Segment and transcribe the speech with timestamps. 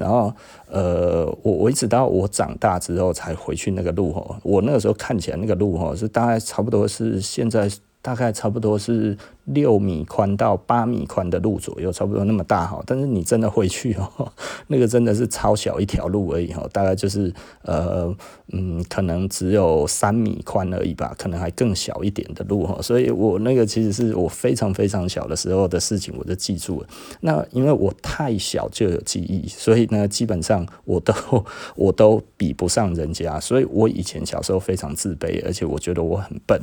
[0.00, 0.34] 然后
[0.66, 7.70] 呃，我我一直到我长大之后才回去那个路吼，我那个时候看起来那个路吼是大概差不多是现在。
[8.02, 12.82] 大概差不多是六米宽到八米宽的路左右，差不多那么大哈。
[12.86, 14.32] 但是你真的回去哦，
[14.68, 18.14] 那个真的是超小一条路而已哈，大概就是呃
[18.52, 22.80] 嗯，可能只有三米宽而已吧，可能还更小一点的路哈。
[22.80, 26.88] 所以我那个其实是我非常非常小的时候的事情，我就记住了。
[27.20, 31.12] 那因为我太小就有记忆，所以呢，基本上我都
[31.76, 36.58] 我都比不上人家，所以我以前小时候非常自卑，而且我觉得我很笨。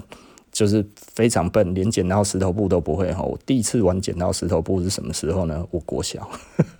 [0.57, 3.21] 就是非常笨，连剪刀石头布都不会哈。
[3.21, 5.63] 我第一次玩剪刀石头布是什么时候呢？
[5.69, 6.27] 我国小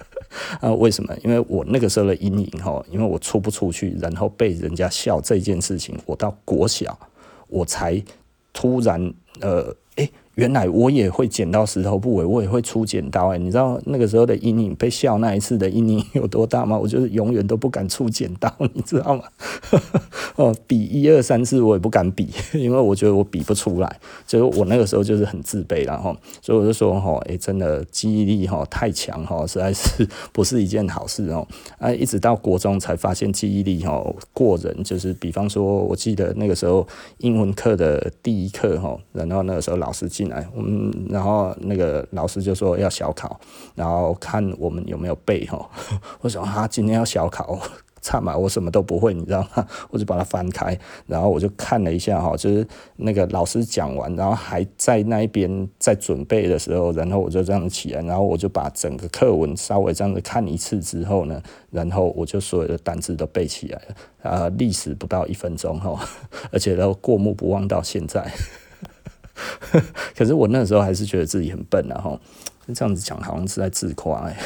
[0.59, 1.15] 啊，为什么？
[1.23, 6.97] 因为我那个时候的阴影哈，因为我出不出去，然后被人家笑这件事情，我到国小
[7.49, 8.03] 我才
[8.51, 16.77] 突然呃，欸原来我也会剪刀石头布，我也会出剪刀哎，你知道那个时候的阴影被笑那一次的阴影有多大吗？
[16.77, 19.23] 我就是永远都不敢出剪刀，你知道吗？
[20.37, 31.47] 哦，比一二三四我也不敢比，因为我觉得我比不出来，所以我那个时候就是很自卑然后，所以我就说哈，哎，真的记忆力哈太强哈，实在是不是一件好事哦。
[31.79, 40.26] 啊，一直到国中才发现记忆力哈过人，就是比方说，我记得那个时候英文课的第一课哈，然后那个时候老师进。
[40.29, 43.39] 来，我们然后那个老师就说要小考，
[43.75, 45.69] 然后看我们有没有背哈。
[46.21, 47.59] 我说啊，今天要小考，
[48.01, 49.67] 差嘛，我什么都不会，你知道吗？
[49.89, 52.65] 我就把它翻开，然后我就看了一下哈，就是
[52.97, 65.99] 那个老师讲完，然后还在那一边在准备的时候，然后我就这样起来，然后我就把整个课文稍微这样子看一次之后呢，然后我就所有的单词都背起来了，啊，历时不到一分钟哈，
[66.51, 68.31] 而且都过目不忘到现在。
[70.15, 72.19] 可是我那时候还是觉得自己很笨然后
[72.73, 74.37] 这样子讲好像是在自夸哎。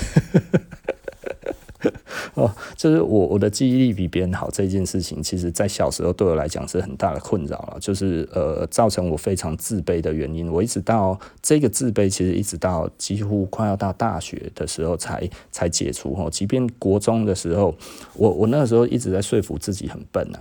[2.36, 10.50] 哦，就是我我的记忆力比别人好这件事情，其实在小时候对我来讲是很大的困扰了，就是呃造成我非常自卑的原因。
[10.50, 16.30] 我一直到这个自卑，其实一直到几乎快要到大学的时候才才解除哈。
[16.30, 17.76] 即便国中的时候，
[18.14, 20.40] 我我那个时候一直在说服自己很笨啊。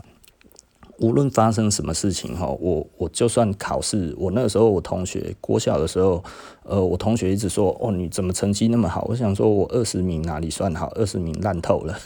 [1.01, 6.23] 无论发生什么事情哈，我我就算考试，我那个时候我同学国小的时候，
[6.63, 9.07] 呃，我同学一直说哦，你怎么成绩那么好？
[9.09, 10.89] 我想说我二十名哪里算好？
[10.95, 11.99] 二十名烂透了。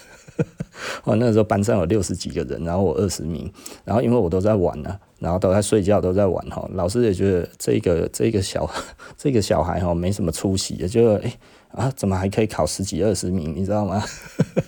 [1.04, 3.52] 我 那个时候班上有六十几个人，然后我二十名，
[3.84, 8.68] 然后因为我都在玩呢，然后都在睡觉，都在玩哈，老师也觉得这个这个小
[9.18, 11.32] 这个小孩哈没什么出息，也就哎
[11.72, 13.54] 啊，怎么还可以考十几二十名？
[13.56, 14.02] 你知道吗？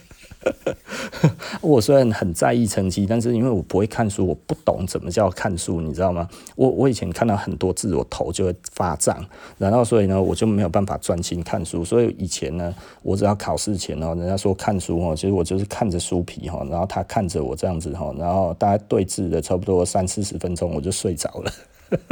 [1.60, 6.28] 我虽然很在意成绩，但是因为我不会看书，我不懂怎么叫看书，你知道吗？
[6.56, 9.24] 我我以前看到很多字，我头就会发胀，
[9.58, 11.84] 然后所以呢，我就没有办法专心看书。
[11.84, 21.52] 所以以前呢，我只要考试前哦，人家说看书哦，其实我就是看着书皮哈，然后他看着我这样子哈，然后大概对峙了差不多三四十分钟，我就睡着了。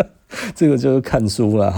[0.54, 1.74] 这个就是看书了。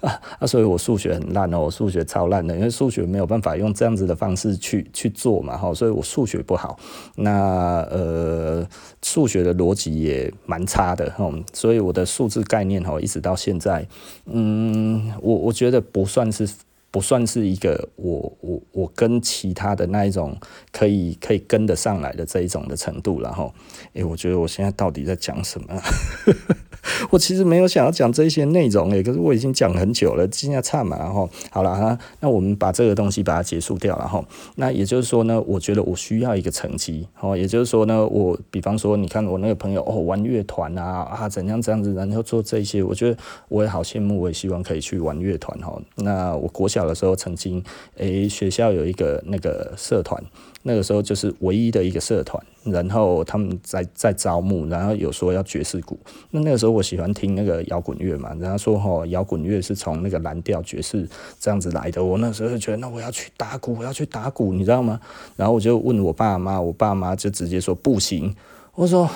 [0.00, 0.46] 啊 啊！
[0.46, 6.78] 所以我数学很烂哦，我数学超烂的，因为数学没有办法用这样子的方式去去做嘛，哈，所以我数学不好。
[7.16, 8.66] 那呃，
[9.02, 13.86] 数学的逻辑也蛮差的，哈，所以我的数字概念哈，一直到现在，
[14.26, 16.48] 嗯，我我觉得不算是
[16.90, 20.36] 不算是一个我我我跟其他的那一种
[20.72, 23.52] 可以可以跟得上来的这一种的程度了，哈。
[23.92, 25.80] 诶，我觉得我现在到底在讲什么？
[27.10, 34.24] 我其实没有想要讲这些内容诶，可是我已经讲很久了，现在差嘛，然后好了哈，那我们把这个东西把它结束掉了哈。
[34.56, 43.16] 那也就是说呢，我觉得我需要一个成绩哦，也就是说呢，我比方说，你看我那个朋友哦，玩乐团啊啊，怎样这样子，然后做这些，我觉得
[43.48, 45.80] 我也好羡慕，我也希望可以去玩乐团哈。
[45.96, 47.62] 那我国小的时候曾经，
[47.96, 50.22] 诶，学校有一个那个社团。
[50.62, 55.98] 那个时候就是唯一的一个社团，然后他们在在招募，然后有说要爵士鼓。
[56.30, 62.04] 那那个时候我喜欢听那个摇滚乐嘛，然后说吼摇滚乐是从那个蓝调爵士这样子来的。
[62.04, 65.00] 我那时候就觉得，那我要去打鼓，我要去打鼓，你知道吗？
[65.36, 68.34] 然后我就问我爸妈，我爸妈就直接说不行。
[68.74, 69.08] 我说。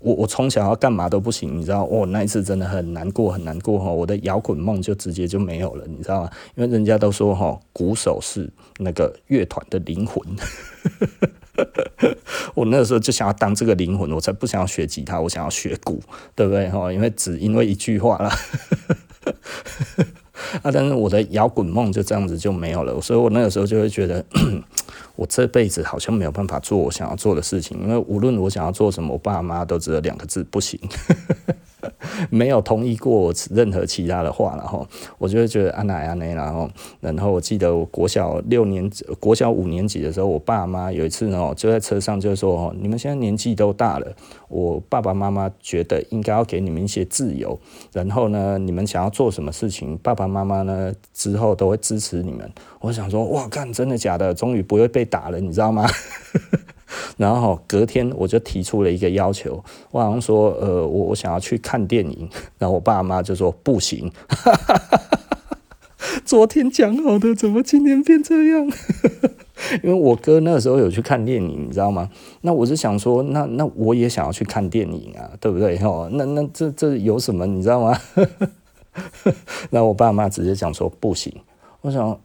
[0.00, 1.84] 我我从小要干嘛都不行，你知道？
[1.84, 3.90] 哦，那一次真的很难过，很难过哈！
[3.90, 6.30] 我的摇滚梦就直接就没有了，你知道吗？
[6.54, 8.48] 因为人家都说哈，鼓手是
[8.78, 10.22] 那个乐团的灵魂。
[12.54, 16.00] 我那个时候就想要当这个灵魂，我才不想要学吉他，我想要学鼓，
[16.34, 16.68] 对不对？
[16.70, 18.30] 哈，因为只因为一句话啦。
[20.62, 24.24] 啊，但是我的摇滚梦就这样子就没有了，所以我那个时候就会觉得。
[25.18, 30.78] 我这辈子好像没有办法做我想要做的事情，因为无论我想要做什么，我爸妈都只有两个字：不行。
[32.30, 34.86] 没有同意过任何其他的话，然后
[35.18, 36.68] 我就会觉得安奈安奈，然后
[37.00, 44.06] 然后我记得我国小六年国小五年级的时候，我爸妈有一次呢，就在车上就说：“，你们现在年纪都大了，
[44.48, 47.58] 我爸爸妈妈觉得应该要给你们一些自由，
[47.92, 52.50] 然后呢，你们想要做什么事情，爸爸妈妈呢之后都会支持你们。”
[52.80, 54.32] 我想说：“哇，干，真的假的？
[54.32, 55.86] 终于不会被打了，你知道吗？”
[57.16, 64.10] 然后隔天我就提出了一个要求，我好像说，呃，我我想要去看电影，然后我爸妈就说不行。
[66.24, 68.70] 昨天讲好的，怎么今天变这样？
[69.82, 72.08] 因为我哥那个时候有去看电影，你知道吗？
[72.42, 75.78] 那我是想说，那那我也想要去看电影啊，对不对？
[75.82, 77.98] 哦，那那这这有什么，你知道吗？
[79.70, 81.32] 那我爸妈直接讲说不行。
[81.80, 82.18] 我想。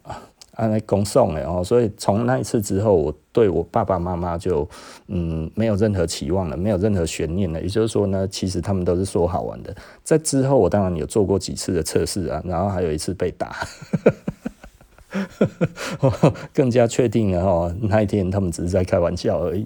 [0.55, 4.65] 啊，来恭送了哦，所以从那一次之后，我对我爸爸妈妈就
[5.07, 7.59] 嗯没有任何期望了，没有任何悬念了。
[7.59, 9.75] 也就是说呢，其实他们都是说好玩的。
[10.03, 13.67] 在之后，我当然有做过几次的测试啊，然后还有一次被打，
[16.53, 19.65] 更加确定了哦，那一天他们只是在开玩笑而已。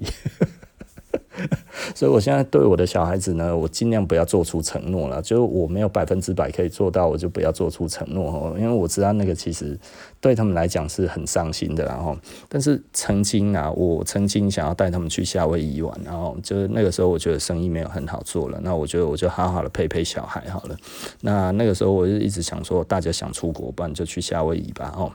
[1.95, 5.21] 所以，我现在对我的小孩子呢，我尽量不要做出承诺了。
[5.21, 8.55] 就是我没有百分之百可以做到，我就不要做出承诺哦。
[8.57, 9.77] 因为我知道那个其实
[10.19, 11.85] 对他们来讲是很伤心的。
[11.85, 12.17] 然后，
[12.49, 20.75] 但是曾经啊，我曾经想要带他们去夏威夷玩，然后就是那个时候我觉得生意没有很好做了，那我觉得我就好好的陪陪小孩好了。
[21.21, 24.93] 那那个时候我就一直想说，大家想出国，不然就去夏威夷吧。
[24.97, 25.11] 哦。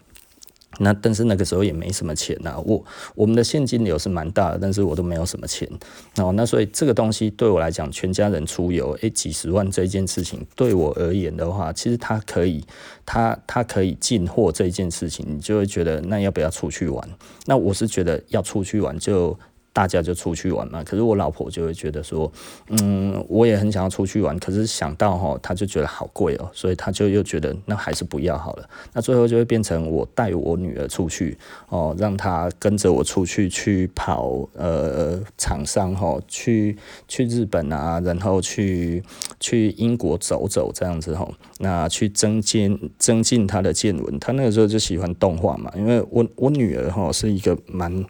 [0.79, 2.85] 那但是那个时候也没什么钱呐、啊，我
[3.15, 5.69] 我们的现金流是蛮大的，但是我都没有什么钱，
[6.17, 12.65] 哦，那所以这个东西对我来讲，全家人出游，诶、几十万这件事情对我而言的话，其实它可以，
[13.05, 17.09] 它它可以进货这件事情，你就会觉得那要不要出去玩？
[17.47, 19.39] 那我是觉得要出去玩就。
[19.73, 22.31] 大家就出去玩嘛，可是我老婆就会觉得说，
[22.69, 28.69] 嗯，我也很想要出去玩，可是想到齁，她就觉得好贵哦，所以她就又觉得那还是不要好了。
[28.93, 31.39] 那最后就会变成我带我女儿出去
[31.71, 36.77] 哦，让她跟着我出去去跑呃厂商齁，去
[37.09, 39.03] 去日本啊，然后去
[39.41, 41.31] 去英国走走这样子齁，
[41.61, 44.21] 那去增进增进她的见闻。
[44.21, 48.05] 她那个时候就喜欢动画嘛，因为我我女儿齁是一个蛮。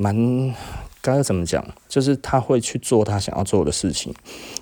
[0.00, 0.54] 蛮
[1.02, 4.14] 该怎么讲，就是他会去做他想要做的事情，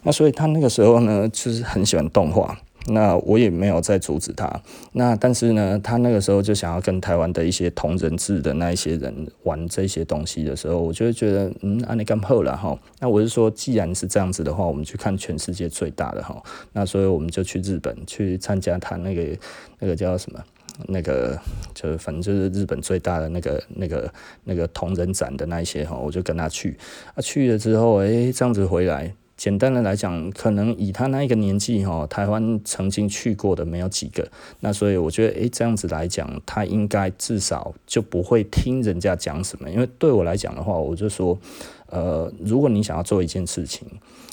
[0.02, 4.60] 那所以他那个时候呢，就是很喜欢动画，那我也没有再阻止他，
[4.92, 9.14] 那但是呢，他那个时候就想要跟台湾的一些同人志的那一些人
[9.44, 16.42] 玩这些东西的时候，我就会觉得，嗯，啊你干破了哈，那我是说，既然是这样子的话，我们去看全世界最大的哈，
[16.72, 19.38] 那所以我们就去日本去参加他那个
[19.78, 20.40] 那个叫什么？
[20.86, 21.38] 那个
[21.74, 24.12] 就是反正就是日本最大的那个那个
[24.44, 26.76] 那个同人展的那一些哈，我就跟他去
[27.14, 34.28] 啊，去了之后，诶，这样子回来，简单的来讲，可能以他那一个年纪哈，台湾曾经去过的没有几个，
[34.60, 41.38] 那所以我觉得，诶，这样子来讲，他应该至少就不会听人家讲什么，因为对我来讲的话，我就说，
[41.86, 43.86] 呃，如果你想要做一件事情。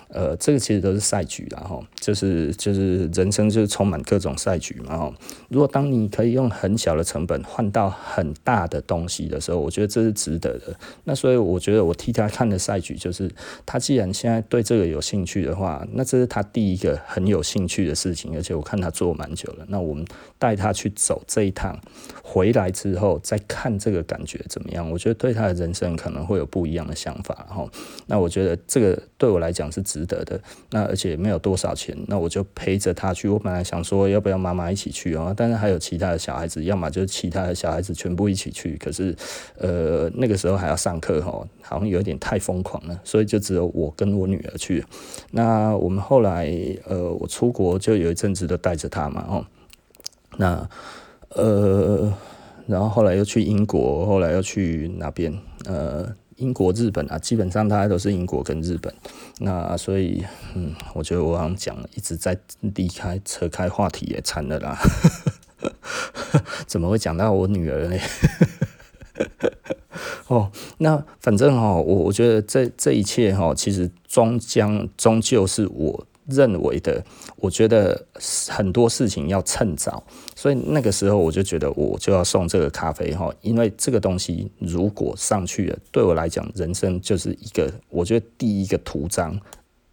[0.09, 5.13] 呃，这个其实都是赛局啦，哈，就是就是人生就是充满各种赛局嘛，哈。
[5.49, 10.75] 如果当你可以用很小的成本换到很大的东西的时候，我觉得这是值得的。
[11.05, 13.29] 那所以我觉得我替他看的赛局就是，
[13.65, 19.65] 他既然现在对这个有兴趣的话，那这是他第一个很有兴趣的事情，而且我看他做蛮久了。
[19.67, 20.05] 那我们
[20.37, 21.77] 带他去走这一趟，
[22.23, 24.89] 回来之后再看这个感觉怎么样？
[24.89, 27.67] 我觉得对他的人生可能会有不一样的想法，哈。
[28.05, 29.83] 那我觉得这个对我来讲是。
[29.95, 30.37] 值得的，
[30.71, 33.29] 那而且没有多少钱，那我就陪着他去。
[33.29, 38.75] 我本来想说要不要妈妈一起去啊，但是还有其他的小孩子，要么就是其他的小孩子全部一起去。
[38.75, 39.15] 可是，
[39.57, 44.83] 呃，那个时候还要上课哈，好像有点太疯狂了，所以就只有我跟我女儿去。
[45.31, 46.53] 那我们后来，
[46.85, 49.45] 呃，我出国就有一阵子都带着他嘛，哦，
[50.37, 50.69] 那
[51.29, 52.13] 呃，
[52.67, 55.33] 然后后来又去英国，后来又去哪边？
[55.65, 56.13] 呃。
[56.37, 58.93] 英国、日本啊，基本上大家都是英国跟日本。
[59.39, 60.23] 那所以，
[60.53, 64.77] 嗯，我觉得我好像讲了，一直在离开、扯开话题也惨了啦。
[66.67, 67.97] 怎么会讲到我女儿呢？
[70.27, 76.05] 哦，那反正哈，我我觉得这这一切哈，其实终将终究是我。
[76.27, 77.03] 认为的，
[77.35, 78.05] 我觉得
[78.49, 80.03] 很多事情要趁早，
[80.35, 89.39] 所以那个时候我就觉得我就要送这个咖啡哈，因为这个东西如果上去了，对我来讲，人生就是一个，我觉得第一个图章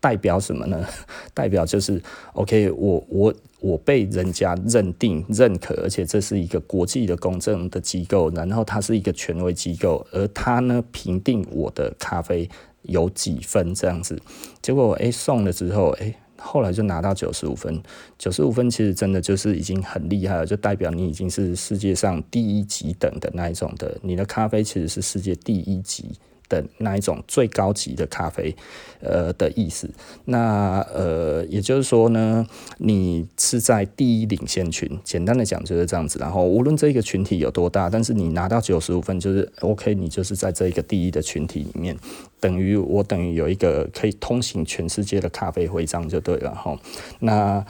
[0.01, 0.83] 代表什么呢？
[1.35, 2.01] 代表就是
[2.33, 12.49] OK，我我我被人家认定、认可，而且这是一个国际的公正的机构，然后它是一个权威机构，而它呢评定我的咖啡
[12.83, 14.19] 有几分这样子。
[14.63, 16.15] 结果哎送了之后哎。
[16.43, 17.81] 后来就拿到九十五分，
[18.19, 26.11] 九十五分其实真的就是已经很厉害了，就代表你已经是世界上第一级等的那一种的，你的咖啡其实是世界第一级
[26.53, 28.55] 的那一种最高级的咖啡，
[29.01, 29.89] 呃的意思。
[30.27, 36.19] 那呃，也就是说呢，你是在第一领先群，简单的讲就是这样子。
[36.19, 41.97] 然后无论这个群体有多大，但是你拿到九十五分，就是 OK，你就是在这一个第一的群体里面，
[42.39, 46.79] 等于我等于有一个可以通行全世界的咖啡徽章就对了哈。
[47.21, 47.65] 那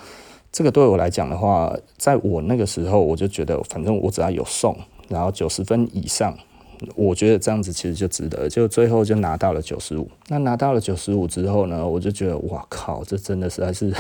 [0.50, 4.76] 这个对我来讲的话，在我那个时候，我就觉得反正我只要有送，
[5.08, 6.36] 然后九十分以上。
[6.94, 10.08] 我觉得这样子其实就值得，就最后就拿到了九十五。
[10.28, 13.92] 那拿到了九十五之后呢，我就觉得哇靠，这真的实在是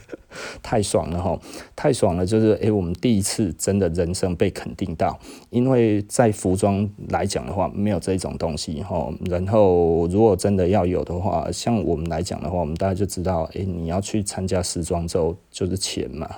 [0.62, 1.38] 太爽了哈，
[1.74, 2.26] 太爽了！
[2.26, 9.10] 就是诶，我们第一次真的人生被肯定到，因为在服装来讲的话，没有这种东西哈。
[9.24, 16.28] 然后如果真的要有的话，像我们来讲的话，我们大家就知道，诶，你要去参加时装周就是钱嘛。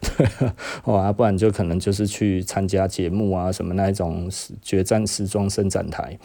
[0.00, 0.54] 对啊，
[0.84, 4.30] 啊，不然就可能就是去参加节目啊，什么那一种
[4.62, 6.18] 决战时装伸展台。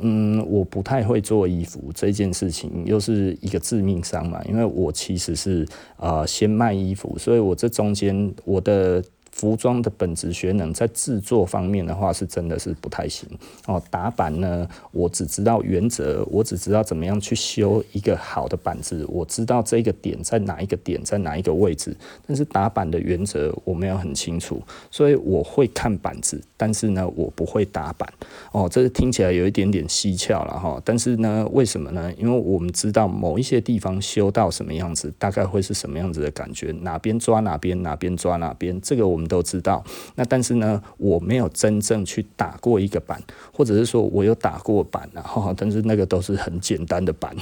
[0.00, 9.02] 嗯，我不太会做衣服这件事情，又是一个致命伤嘛，因为我其实是啊、先卖衣服，所以我这中间我的。
[9.36, 13.28] 服装的本质学能在制作方面的话，是真的是不太行
[13.66, 13.80] 哦。
[13.90, 21.94] 打板呢，我只知道原则，我只知道怎么样去修一个好的板子，我知道这个点在哪一个点，在哪一个位置。
[22.26, 24.58] 但是打板的原则我没有很清楚，
[24.90, 28.10] 所以我会看板子，但是呢，我不会打板
[28.52, 28.66] 哦。
[28.66, 30.80] 这听起来有一点点蹊跷了哈。
[30.82, 32.10] 但是呢，为什么呢？
[32.16, 39.25] 因为我们知道某一些地方修到什么样子，大概会是什么样子的感觉，哪边抓哪边，哪边抓哪边，这个我们。
[39.26, 43.20] 都知道，那但是呢，我没有真正去打过一个板，
[43.52, 47.34] 或者是说我有打过板，然后但是那个都是很简单的板，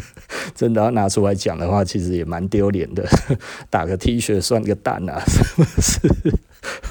[0.54, 3.04] 真的要拿出来讲的话，其实也蛮丢脸的。
[3.70, 6.34] 打个 T 恤算个蛋啊，是不是？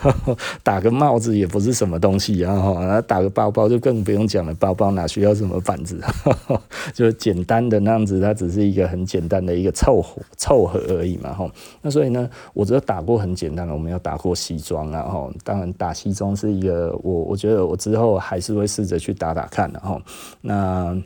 [0.63, 6.01] 打个帽子也不是什么东西啊，哈，打个包包就更不用讲了，包包哪需要什么板子？
[6.93, 11.49] 就简单的那样子，它只是一个很简单的一个凑合凑合而已嘛，哈。
[11.81, 15.29] 那所以呢，我只有打过很简单的，我没有打过西装啊，哈。
[15.43, 20.01] 当然打西装是一个，我我觉得我之后还是会试着去打打看的，哈。
[20.41, 20.97] 那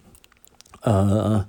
[0.82, 1.46] 呃。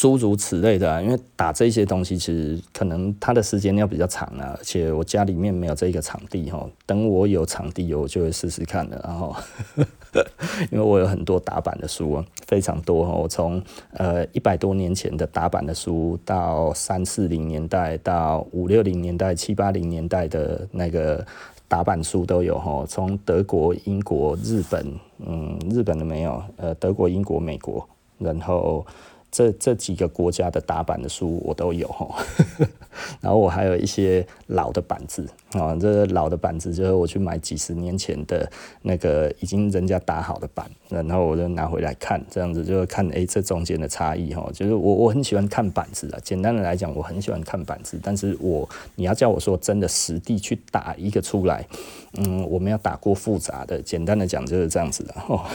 [0.00, 6.64] 诸如此类的啊，因为打这些东西其实可能它的时间要比较长啊，而且我家里面没有这个场地哈。
[6.86, 9.00] 等我有场地，我就会试试看的。
[9.04, 9.34] 然后，
[10.70, 13.12] 因为我有很多打版的书，非常多哈。
[13.12, 21.26] 我从呃一百多年前的打版的书，到三四零年代，到五六零年代、七八零年代的那个
[21.66, 22.86] 打板书都有哈。
[22.86, 24.94] 从德国、英国、日本，
[25.26, 27.84] 嗯，日本的没有，呃，德国、英国、美国，
[28.16, 28.86] 然后。
[29.30, 32.24] 这这几个国家的打板的书我都有哈，
[33.20, 38.50] 然后我还有一些老的板子啊，这老的板子就是我去买几十年前的
[38.82, 48.66] 那个已经人家打好的板，然后我就拿回来看，这样子就会看哎这中间的差异哈，就是我我很喜欢看板子啊，简单的来讲我很喜欢看板子，但是我
[48.96, 51.64] 你要叫我说真的实地去打一个出来，
[52.14, 55.48] 嗯，我没有打过复杂的，简单的讲就是这样子的哈。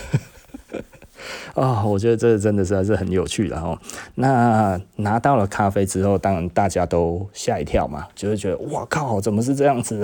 [1.56, 3.80] 啊、我觉得这真的是还是很有趣的哈。
[4.16, 10.04] 那拿到了咖啡之后，当然大家都吓一跳嘛，就会觉得哇靠，怎么是这样子？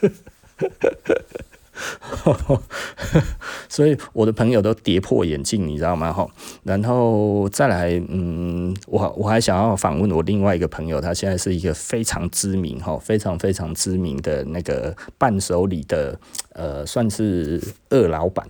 [3.68, 6.12] 所以我的朋友都跌破眼镜，你知道吗？
[6.12, 6.26] 哈，
[6.62, 16.18] 然后再来，嗯，我我还想要访问我另外一个朋友，他现在是一个非常知名哈，非常非常知名的那个伴手礼的，
[16.52, 18.46] 呃，算是二老板，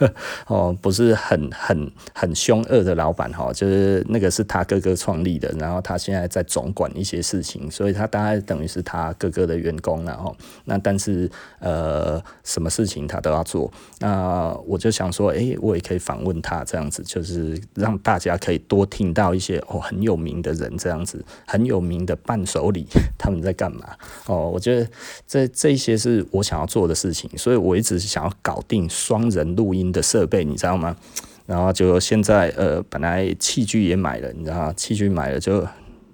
[0.48, 10.34] 哦，不是很很很凶恶的老板哈，就是那个是他哥哥创立的，然后他现在在总管一些事情，所以他大概等于是他哥哥的员工了哈。
[10.64, 14.56] 那但是呃，什什么事情他都要做，那。
[14.64, 22.86] 我就想说，诶，我也可以访问他，这样子就是让大家可以多听到一些哦很有名的人，这样子很有名的伴手礼
[23.18, 24.48] 他们在干嘛哦？
[24.48, 24.88] 我觉得
[25.26, 30.96] 这这些是我想要做的事情，所以我一直是想要搞定双人录音的设备，你知道吗？
[31.44, 34.72] 然后就现在呃，本来器具也买了，你知道？
[34.74, 35.66] 器具买了就。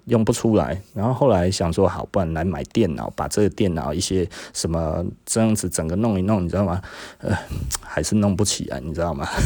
[0.09, 6.81] 用不出来，然后后来想说好，不然来买电脑，把这个电脑一些什么这样子整个弄一弄，你知道吗？
[7.19, 7.37] 呃，
[7.81, 9.27] 还是弄不起来，你知道吗？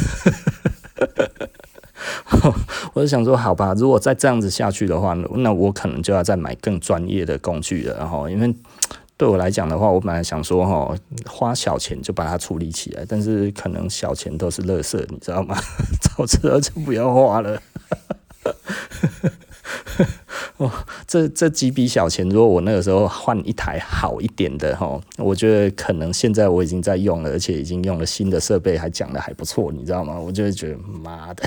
[2.94, 7.98] 我就想说，好吧，如果再这样子下去的话，那我可能就要再买更专业的工具了。
[7.98, 8.54] 然后，因为
[9.16, 15.56] 对我来讲的话，我本来想说，哈，花小钱就把它处理起来，但是可能小钱都是垃圾，你知道吗？
[16.02, 17.62] 早知道就不要花了。
[20.58, 20.72] 哦，
[21.08, 30.20] 这这几笔小钱，如果我那个时候换一台好一点的哈，我觉得可能现在我已经在用了，而且已经用了新的设备，还讲得还不错，你知道吗？
[30.20, 31.44] 我就会觉得妈的，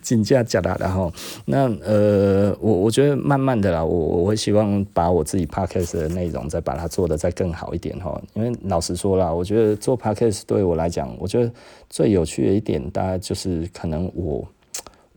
[0.00, 1.12] 金价假大然后。
[1.44, 8.18] 那呃，我我觉得慢慢的啦，我我会希望把我自己 podcast 的内容再把它做得再更好一点哈。
[8.32, 11.52] 因为老实说啦，我觉得做 podcast 对我来讲，我觉得
[11.90, 14.42] 最有趣的一点，大概就是可能我。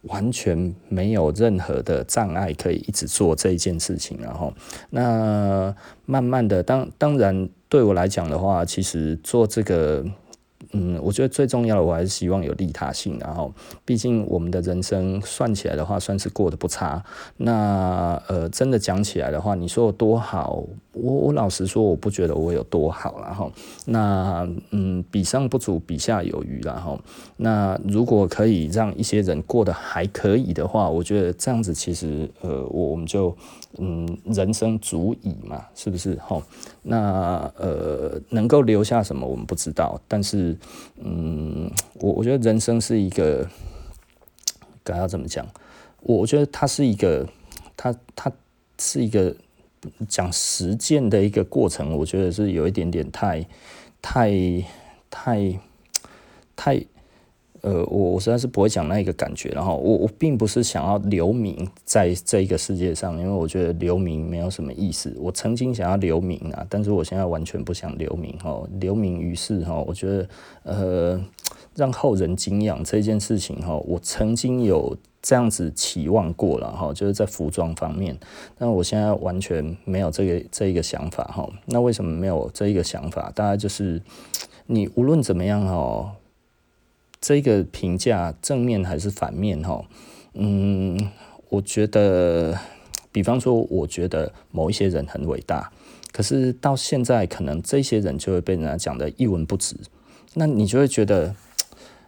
[0.07, 4.53] 完全没有任何的障碍可以一直做这一件事情，然后
[4.89, 10.05] 那慢慢的，当当然对我来讲的话，其实做这个。
[10.72, 13.17] 嗯，我觉得最重要的，我还是希望有利他性。
[13.19, 13.53] 然后，
[13.84, 17.03] 毕竟我们的人生算起来的话，算是过得不差。
[17.38, 20.63] 那呃，真的讲起来的话，你说有多好？
[20.93, 23.19] 我我老实说，我不觉得我有多好。
[23.22, 23.51] 然后，
[23.86, 26.62] 那嗯，比上不足，比下有余。
[26.63, 27.00] 然后，
[27.38, 33.36] 那如果可以让一些人过得还可以的话，我觉得这样子其实呃，我我们就
[33.77, 36.15] 嗯，人生足矣嘛，是不是？
[36.15, 36.41] 哈，
[36.81, 40.55] 那呃，能够留下什么，我们不知道，但是。
[41.03, 43.50] 嗯，我我觉得人生是一个，
[44.84, 45.45] 该要怎么讲？
[46.01, 47.27] 我我觉得它是一个，
[47.75, 48.31] 它它
[48.79, 49.36] 是一个
[50.07, 51.95] 讲实践的一个过程。
[51.98, 53.45] 我觉得是有一点点太
[54.01, 54.31] 太
[55.10, 55.60] 太
[56.55, 56.86] 太。
[57.65, 65.12] 呃，我我实在是不会讲那一个感觉，然后我我并不是想要留名在这一个世界上，因为我觉得留名没有什么意思。
[65.17, 70.29] 我曾经想要留名啊，但是我现在完全不想留名哈，留名于世哈，我觉得
[70.62, 71.25] 呃，
[71.74, 78.15] 让后人敬仰这件事情哈，我曾经有这样子期望过了哈，就是在服装方面，
[78.60, 81.50] 但我现在完全没有这个这一个想法哈。
[81.65, 83.31] 那为什么没有这一个想法？
[83.34, 84.00] 大概就是
[84.67, 86.13] 你无论怎么样哈。
[87.27, 89.84] 这个评价正面还是反面哈？
[90.36, 90.96] 嗯，
[91.50, 92.55] 我觉得，
[93.12, 95.72] 比方说，我觉得某一些人很伟大，
[96.12, 99.75] 可是到现在，可能这些人就会被人家讲的一文不值，
[100.36, 101.36] 那你就会觉得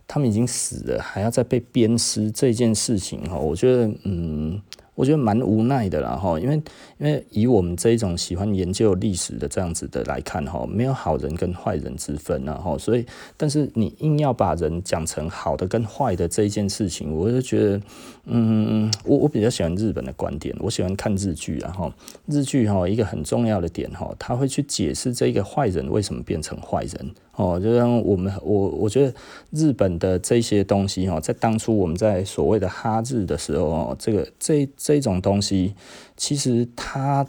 [0.07, 3.39] 他们已经死了，还要再被鞭尸这件事情哈？
[3.39, 4.61] 我觉得，嗯。
[4.97, 6.55] 我觉得蛮无奈的啦哈，因为
[6.97, 13.05] 因为以我们这一种喜欢研究历史的这样子的来看哈，没有好人跟坏人之分呐哈，所以
[13.37, 17.81] 但是你硬要把人讲成好的跟坏的这一件事情，我就觉得，
[18.25, 21.93] 嗯，我我比较喜欢日本的观点，我喜欢看日剧啊哈，
[22.25, 27.11] 日剧哈一个很重要的点哈，他会去解释这个坏人为什么变成坏人。
[27.37, 29.13] 哦，就像我们我我觉得
[29.51, 35.75] 日本的这些东西哈，在当初我们在所谓的哈日的时候哦，这个这这种东西，
[36.15, 37.27] 其实它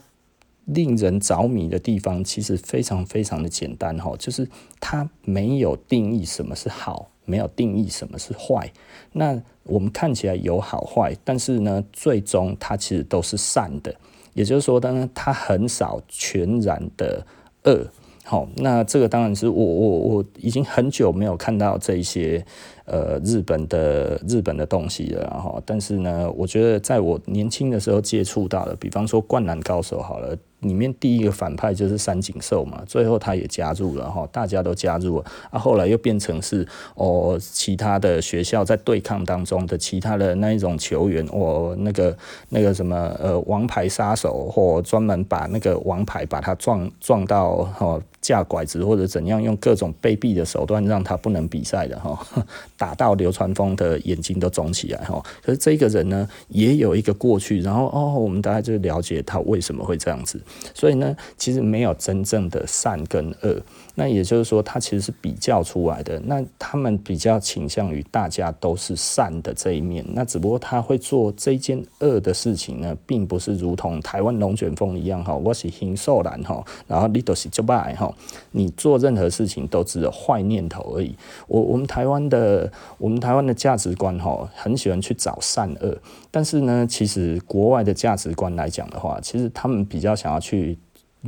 [0.65, 4.49] 令人着迷的地方，其实非常非常的简单哈，就是
[4.81, 8.73] 它没有定义什么是好，没有定义什么是坏。
[9.13, 13.95] 那我们看起来有好坏，但是呢，最终它其实都是善的。
[14.33, 17.27] 也就是说，当然它很少全然的
[17.65, 17.87] 恶。
[18.31, 22.45] 好，那这个当然是我我我已经很久没有看到这一些
[22.85, 25.63] 呃日本的日本的东西了，哈。
[25.65, 30.37] 但是呢，我觉得在我年轻的时候接触到的，比方说《灌篮高手》好了。
[30.61, 36.67] 里面第一个反派就是三井寿嘛，最后他也加入了哈，大家都加入了啊，后来又变成是
[36.97, 42.17] 哦，其他的学校在对抗当中的其他的那一种球员哦，那个
[42.49, 52.19] 那个什么呃王牌杀手或专门把那个王牌把他撞撞到哈架拐子或者怎样，用各种卑鄙的手段让他不能比赛的哈，
[52.77, 55.23] 打到流川枫的眼睛都肿起来哈。
[55.41, 60.41] 可是这个人呢，也有一个过去，然后哦，我们大家就了解他为什么会这样子。
[60.75, 63.61] 所以呢，其实没有真正的善跟恶，
[63.95, 66.19] 那也就是说，它其实是比较出来的。
[66.21, 78.13] 那他们比较倾向于大家都是善的这一面，那只不过他会做这件恶的事情呢，并不是如同台湾龙卷风一样哈，我是禽兽男哈，然后你都是就败哈，
[78.51, 81.15] 你做任何事情都只有坏念头而已。
[81.47, 85.97] 我我们台湾的我们台湾的价值观哈，很喜欢去找善恶，
[86.31, 90.79] 但是呢，其实国外的价值观来讲的话，其实他们比较想要去。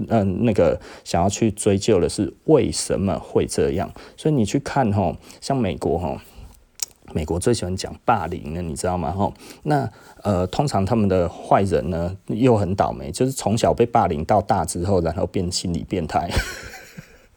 [0.09, 6.17] 嗯，那个想要去追究的是为什么会这样，所以你去看哈，像美国哈，
[7.13, 9.11] 美国最喜欢讲霸凌的，你知道吗？
[9.11, 9.31] 哈，
[9.65, 9.91] 那
[10.23, 16.31] 呃，通常他们的坏人呢又很倒霉，就是从小被霸凌到大之后，然后变心理变态。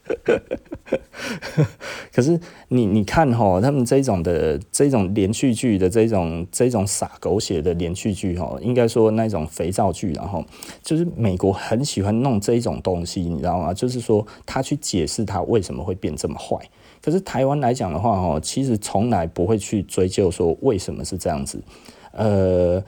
[2.13, 2.37] 可是
[2.67, 10.43] 你你看哈，他们这种的这种连续剧的这种这种洒狗血的连续剧哈，应该说那种肥皂剧，然后
[10.81, 13.73] 就是美国很喜欢弄这种东西，你知道吗？
[13.73, 16.57] 就是说他去解释他为什么会变这么坏。
[17.01, 21.61] 可是台湾来讲的话哈，其实从来不会去追究说为什么是这样子。
[22.11, 22.83] 呃，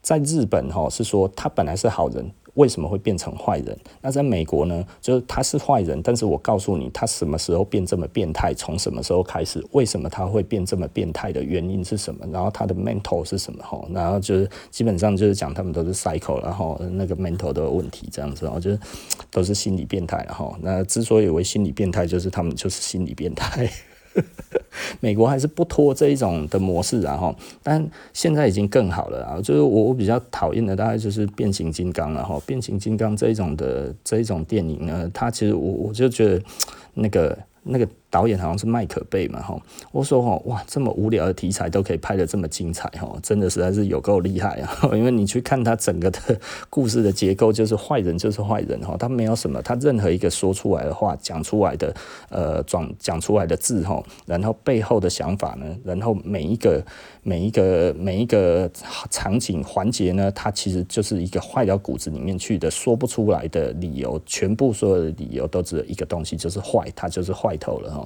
[0.00, 2.30] 在日本哈是说他本来是好人。
[2.58, 3.78] 为什么会变成坏人？
[4.02, 4.84] 那在美国呢？
[5.00, 8.52] 就是他是坏人，但是我告诉你，他什么时候变这么变态？
[8.52, 9.64] 从什么时候开始？
[9.70, 12.26] 为什么他会变这么变态的原因是什么？
[12.32, 13.62] 然后他的 mental 是什么？
[13.62, 18.80] 哈，然后就是基本上就是讲他们都是 psycho，然后那个 mental 都有问题这样子，然后就是
[19.30, 23.70] 都是心理变态，然后那之所以为心理变态，就是他们就是心理变态。
[25.00, 29.40] 美国还是不拖这一种的模式，然后，但现在已经更好了啊！
[29.42, 36.42] 就是我我比较讨厌的大概就是变形金刚了哈，变形金刚这一种的这一种电影呢，它其实我我就觉得
[36.94, 37.88] 那个那个。
[38.10, 39.60] 导演好像是麦可贝嘛，哈，
[39.92, 44.78] 我说哈，哇，这么无聊的题材都可以拍得这么精彩，哈，真的实在是有够厉害啊！
[44.96, 46.40] 因为你去看他整个的
[46.70, 51.94] 故事的结构，就是坏人就是坏人，哈，他没有什么，他任何一个说出来的话，讲出来的，
[52.30, 56.82] 呃，讲讲出来的字，哈，然后背后的想法呢，然后每一个
[57.22, 58.70] 每一个每一个
[59.10, 67.97] 场景环节呢，它其实就是一个坏到骨子里面去的，说不出来的理由，全部所有的理由都只有一个东西，就是坏，他就是坏透了。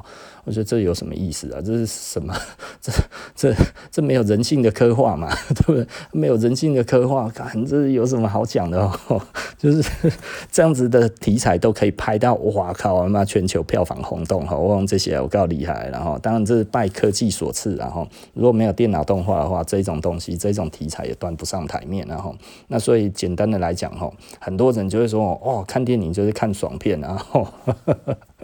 [0.44, 1.60] 我觉得这有什么意思啊？
[1.64, 2.34] 这是什么？
[2.80, 2.92] 这
[3.34, 3.54] 这
[3.90, 5.32] 这没有人性的刻画嘛？
[5.54, 5.86] 对不对？
[6.12, 9.22] 没有人性的刻画，看这有什么好讲的哦？
[9.56, 10.10] 就是
[10.50, 13.06] 这样子的题材都可以拍到，哇靠！
[13.08, 14.56] 妈全球票房轰动哈！
[14.56, 22.34] 我讲这些我够厉害，然后当然这是拜科技所赐，然后如果没有电脑动画的话，这种东西这种题材也端不上台面，然后
[22.68, 27.46] 那所以简单的来讲哈，很多人就会说哦，看电影就是看爽片，然后。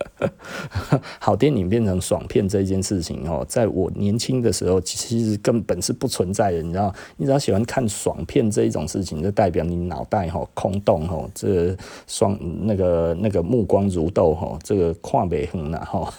[1.18, 6.62] 好电影变成爽片这件事情哦，在我年轻的时候，其实根本是不存在的。
[6.62, 16.14] 你知道，你只要喜欢看爽片这一种事情，就代表你脑袋哈空洞哈，这双那个那个目光如豆哈，这个看不远了哈。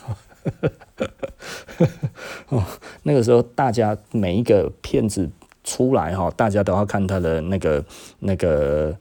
[2.50, 2.64] 哦，
[3.04, 5.30] 那个时候大家每一个片子
[5.64, 7.84] 出来哈，大家都要看他的那个
[8.20, 8.98] 那个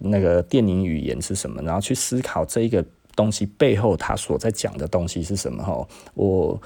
[0.00, 2.84] 那个电影语言是什么，然后去思考这一个。
[3.18, 5.64] 东西背后他所在讲的东西是什么？
[5.64, 6.60] 哈，我